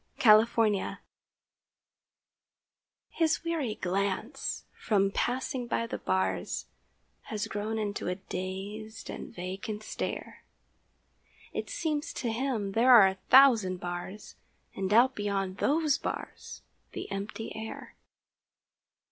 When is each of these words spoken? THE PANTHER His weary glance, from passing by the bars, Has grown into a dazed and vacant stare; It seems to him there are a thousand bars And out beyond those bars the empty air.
THE 0.17 0.23
PANTHER 0.49 0.97
His 3.09 3.43
weary 3.43 3.75
glance, 3.75 4.65
from 4.73 5.11
passing 5.11 5.67
by 5.67 5.85
the 5.85 5.99
bars, 5.99 6.65
Has 7.25 7.45
grown 7.47 7.77
into 7.77 8.07
a 8.07 8.15
dazed 8.15 9.11
and 9.11 9.31
vacant 9.31 9.83
stare; 9.83 10.43
It 11.53 11.69
seems 11.69 12.13
to 12.13 12.31
him 12.31 12.71
there 12.71 12.91
are 12.91 13.09
a 13.09 13.19
thousand 13.29 13.77
bars 13.79 14.33
And 14.75 14.91
out 14.91 15.13
beyond 15.13 15.57
those 15.57 15.99
bars 15.99 16.63
the 16.93 17.07
empty 17.11 17.55
air. 17.55 17.95